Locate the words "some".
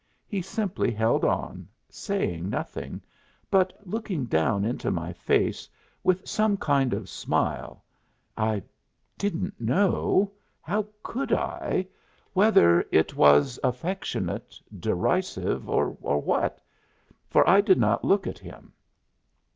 6.27-6.57